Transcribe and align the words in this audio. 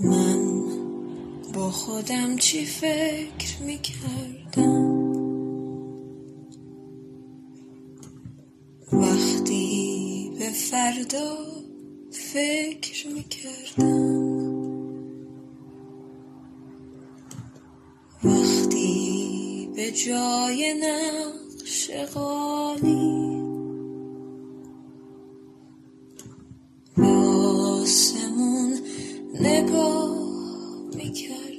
من 0.00 0.64
با 1.54 1.70
خودم 1.70 2.36
چی 2.36 2.64
فکر 2.64 3.62
می‌کردم؟ 3.66 4.98
وقتی 8.92 10.30
به 10.38 10.50
فردا 10.50 11.36
فکر 12.10 13.08
می‌کردم 13.08 14.18
وقتی 18.24 19.68
به 19.76 19.92
جای 19.92 20.74
نقش 20.74 21.90
قالی 22.14 23.18
نگاه 29.34 30.10
می‌کردم 30.96 31.57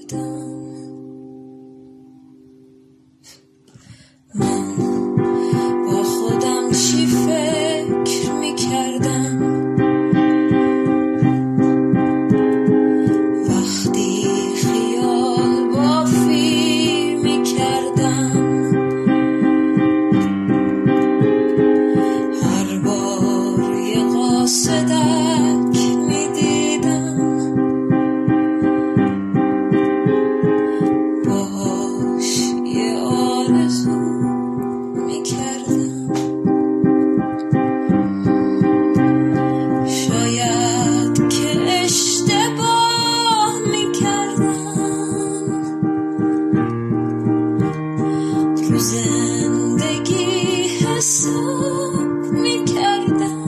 زندگی 48.80 50.68
حساب 50.68 52.32
می‌کردم. 52.32 53.40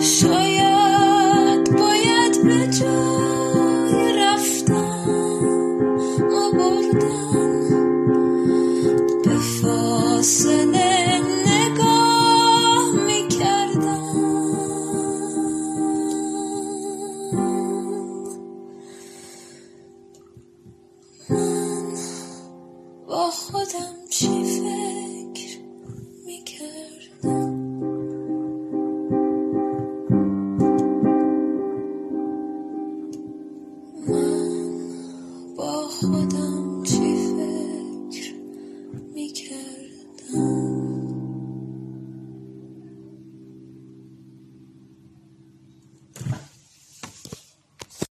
شاید 0.00 1.76
باید 1.78 2.44
به 2.44 2.66
جای 2.80 4.12
رفتن 4.18 5.78
آوردن 6.32 7.62
به 9.24 9.38
فاصله. 9.38 10.63
با 23.14 23.30
خودم 23.30 23.94
چی 24.10 24.28
فکر 24.44 25.58
می‌کردم؟ 26.26 27.54
من 34.08 34.78
با 35.56 35.88
خودم 35.88 36.82
چی 36.82 37.16
فکر 37.16 38.34
می‌کردم؟ 39.14 40.73